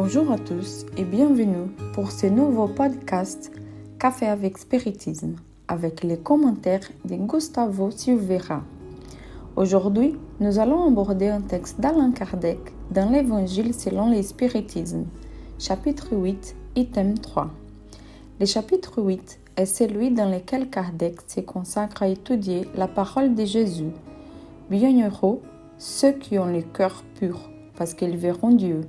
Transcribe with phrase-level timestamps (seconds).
[0.00, 3.50] Bonjour à tous et bienvenue pour ce nouveau podcast
[3.98, 5.34] Café avec Spiritisme
[5.66, 8.62] avec les commentaires de Gustavo Silveira.
[9.56, 12.60] Aujourd'hui, nous allons aborder un texte d'Alain Kardec
[12.92, 15.04] dans l'Évangile selon le Spiritisme,
[15.58, 17.50] chapitre 8, item 3.
[18.38, 23.44] Le chapitre 8 est celui dans lequel Kardec se consacre à étudier la parole de
[23.44, 23.90] Jésus.
[24.70, 25.40] Bienheureux
[25.76, 28.82] ceux qui ont le cœur pur, parce qu'ils verront Dieu.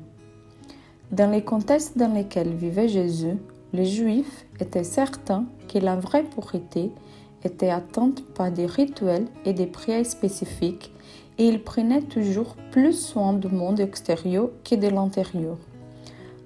[1.11, 3.37] Dans les contextes dans lesquels vivait Jésus,
[3.73, 6.91] les Juifs étaient certains que la vraie pureté
[7.43, 10.93] était atteinte par des rituels et des prières spécifiques
[11.39, 15.57] et ils prenaient toujours plus soin du monde extérieur que de l'intérieur.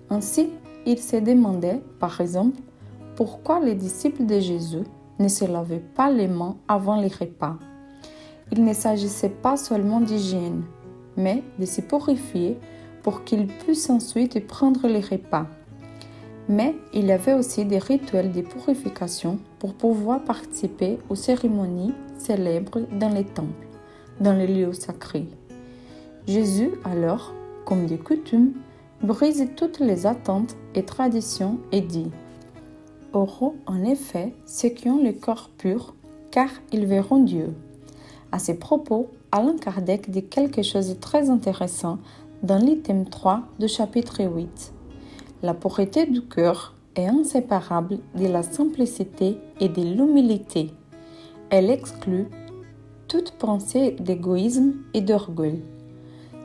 [0.09, 0.50] Ainsi,
[0.86, 2.61] ils se demandaient, par exemple,
[3.17, 4.83] pourquoi les disciples de Jésus
[5.20, 7.58] ne se lavaient pas les mains avant les repas.
[8.52, 10.64] Il ne s'agissait pas seulement d'hygiène,
[11.17, 12.58] mais de se purifier
[13.04, 15.46] pour qu'ils puissent ensuite prendre les repas.
[16.50, 22.82] Mais il y avait aussi des rituels de purification pour pouvoir participer aux cérémonies célèbres
[23.00, 23.68] dans les temples,
[24.20, 25.28] dans les lieux sacrés.
[26.28, 27.34] Jésus, alors,
[27.66, 28.54] comme de coutume,
[29.02, 32.10] brise toutes les attentes et traditions et dit
[33.14, 35.94] Auront en effet ceux qui ont le corps pur,
[36.32, 37.54] car ils verront Dieu.
[38.32, 42.00] À ces propos, Alain Kardec dit quelque chose de très intéressant
[42.44, 44.73] dans l'item 3 du chapitre 8.
[45.44, 50.71] La pureté du cœur est inséparable de la simplicité et de l'humilité.
[51.49, 52.27] Elle exclut
[53.08, 55.64] toute pensée d'égoïsme et d'orgueil.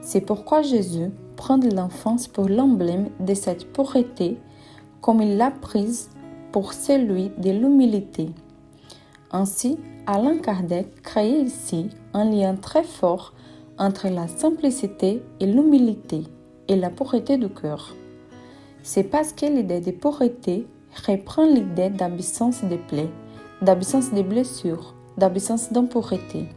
[0.01, 4.39] C'est pourquoi Jésus prend l'enfance pour l'emblème de cette pureté
[5.01, 6.11] comme il l'a prise
[6.53, 8.31] pour celui de l'humilité.
[9.33, 13.35] Ainsi, Alain Kardec crée ici un lien très fort
[13.79, 16.25] entre la simplicité et l'humilité
[16.69, 17.95] et la pureté du cœur.
[18.83, 20.67] C'est parce que l'idée de pureté
[21.07, 23.11] reprend l'idée d'absence de plaies,
[23.63, 26.49] d'absence de blessures, d'absence d'impureté.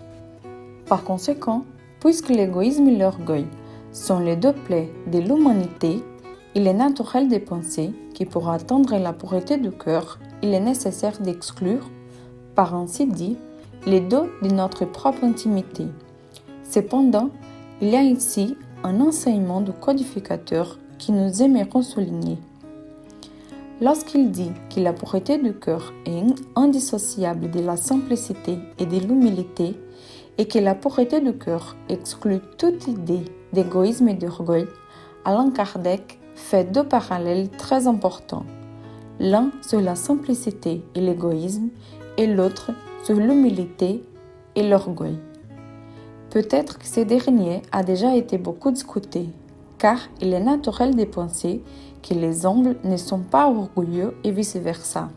[0.88, 1.64] Par conséquent,
[2.00, 3.46] puisque l'égoïsme et l'orgueil
[3.92, 6.04] sont les deux plaies de l'humanité,
[6.56, 11.20] il est naturel de penser que pour atteindre la pureté du cœur, il est nécessaire
[11.20, 11.90] d'exclure,
[12.56, 13.38] par ainsi dit,
[13.86, 15.86] les deux de notre propre intimité.
[16.72, 17.32] Cependant,
[17.82, 18.56] il y a ici
[18.86, 22.38] un enseignement du codificateur qui nous aimerons souligner.
[23.82, 26.24] Lorsqu'il dit que la pureté du cœur est
[26.56, 29.76] indissociable de la simplicité et de l'humilité,
[30.38, 34.66] et que la pureté du cœur exclut toute idée d'égoïsme et d'orgueil,
[35.26, 38.46] Alain Kardec fait deux parallèles très importants.
[39.20, 41.68] L'un sur la simplicité et l'égoïsme
[42.18, 42.72] et l'autre
[43.04, 44.06] sur l'humilité
[44.56, 45.18] et l'orgueil.
[46.32, 49.28] Peut-être que ce dernier a déjà été beaucoup discuté,
[49.78, 51.62] car il est naturel de penser
[52.02, 55.10] que les hommes ne sont pas orgueilleux et vice-versa.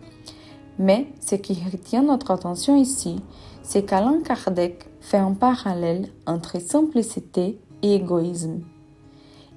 [0.77, 3.21] Mais ce qui retient notre attention ici,
[3.63, 8.63] c'est qu'Alain Kardec fait un parallèle entre simplicité et égoïsme.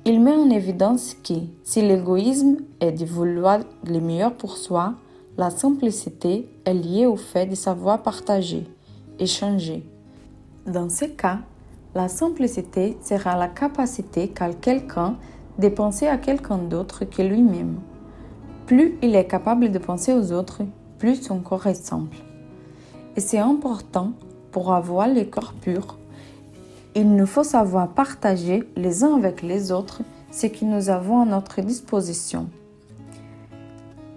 [0.06, 4.94] Il met en évidence que si l'égoïsme est de vouloir le meilleur pour soi,
[5.38, 8.64] la simplicité est liée au fait de savoir partager,
[9.18, 9.84] échanger.
[10.68, 11.40] Dans ce cas,
[11.96, 15.16] la simplicité sera la capacité qu'a quelqu'un
[15.58, 17.80] de penser à quelqu'un d'autre que lui-même.
[18.66, 20.62] Plus il est capable de penser aux autres,
[21.00, 22.18] plus son corps est simple.
[23.16, 24.12] Et c'est important
[24.52, 25.98] pour avoir le corps pur
[26.98, 30.02] il nous faut savoir partager les uns avec les autres
[30.32, 32.50] ce que nous avons à notre disposition.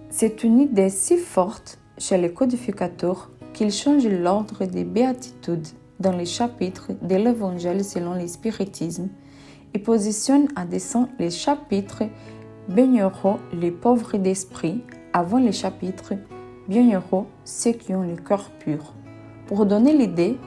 [0.09, 5.67] C'est une idée si forte chez les codificateurs qu'ils changent l'ordre des béatitudes
[6.01, 9.07] dans les chapitres de l'Évangile selon l'espiritisme
[9.73, 12.03] et positionnent à dessein les chapitres
[12.67, 14.83] Bienheureux les pauvres d'esprit
[15.13, 16.13] avant les chapitres
[16.67, 18.93] Bienheureux ceux qui ont le cœur pur
[19.47, 20.37] pour donner l'idée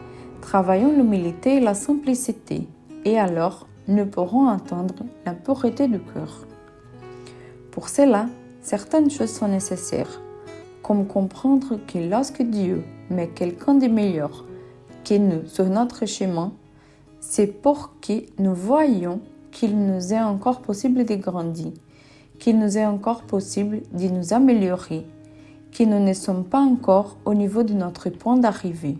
[0.44, 2.68] Travaillons l'humilité et la simplicité,
[3.06, 6.46] et alors nous pourrons entendre la pureté du cœur.
[7.70, 8.26] Pour cela,
[8.60, 10.20] certaines choses sont nécessaires,
[10.82, 14.44] comme comprendre que lorsque Dieu met quelqu'un de meilleur
[15.04, 16.52] que nous sur notre chemin,
[17.20, 19.20] c'est pour que nous voyions
[19.50, 21.72] qu'il nous est encore possible de grandir,
[22.38, 25.06] qu'il nous est encore possible de nous améliorer,
[25.72, 28.98] que nous ne sommes pas encore au niveau de notre point d'arrivée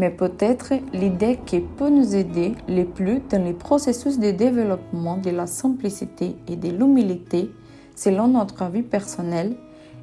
[0.00, 5.28] mais peut-être l'idée qui peut nous aider le plus dans le processus de développement de
[5.28, 7.50] la simplicité et de l'humilité
[7.94, 9.56] selon notre vie personnelle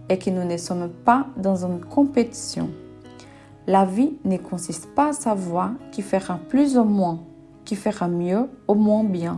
[0.07, 2.69] est que nous ne sommes pas dans une compétition.
[3.69, 7.19] La vie ne consiste pas à savoir qui fera plus ou moins,
[7.65, 9.35] qui fera mieux ou moins bien.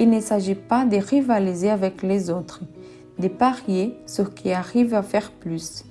[0.00, 2.62] Il ne s'agit pas de rivaliser avec les autres,
[3.18, 5.84] de parier sur qui arrive à faire plus.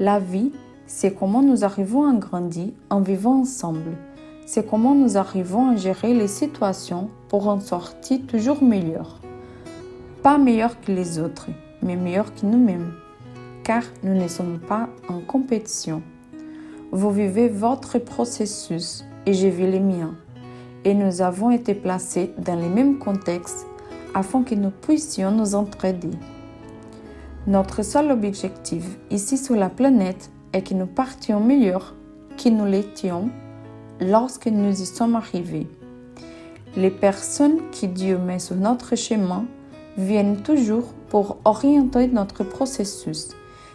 [0.00, 0.50] La vie,
[0.88, 3.96] c'est comment nous arrivons à grandir en vivant ensemble.
[4.44, 9.20] C'est comment nous arrivons à gérer les situations pour en sortir toujours meilleur.
[10.24, 11.50] Pas meilleur que les autres,
[11.82, 12.94] mais meilleur que nous-mêmes,
[13.62, 16.02] car nous ne sommes pas en compétition.
[16.96, 20.14] Vous vivez votre processus et je vis les miens
[20.84, 23.66] et nous avons été placés dans les mêmes contextes
[24.14, 26.12] afin que nous puissions nous entraider.
[27.48, 31.96] Notre seul objectif ici sur la planète est que nous partions meilleurs
[32.36, 33.28] que nous l'étions
[34.00, 35.66] lorsque nous y sommes arrivés.
[36.76, 39.46] Les personnes qui Dieu met sur notre chemin
[39.98, 43.30] viennent toujours pour orienter notre processus,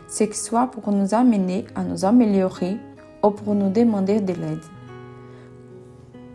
[0.08, 2.78] ce que soit pour nous amener à nous améliorer
[3.24, 4.64] ou pour nous demander de l'aide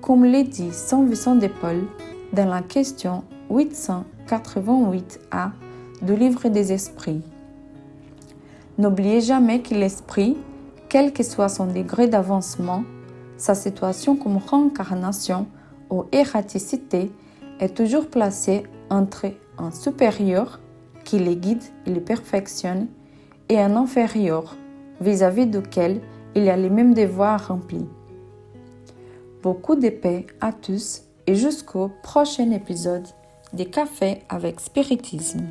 [0.04, 1.86] comme l'a dit Saint Vincent de Paul
[2.34, 5.52] dans la question 888a
[6.02, 7.22] du livre des esprits.
[8.76, 10.36] N'oubliez jamais que l'esprit,
[10.90, 12.84] quel que soit son degré d'avancement,
[13.38, 15.46] sa situation comme réincarnation
[15.88, 17.10] ou erraticité,
[17.58, 20.60] est toujours placé entre un supérieur
[21.04, 22.88] qui les guide et les perfectionne
[23.48, 24.54] et un inférieur
[25.00, 26.02] vis-à-vis duquel
[26.34, 27.86] il y a les mêmes devoirs remplis.
[29.42, 33.06] Beaucoup de paix à tous et jusqu'au prochain épisode
[33.52, 35.46] des Cafés avec Spiritisme.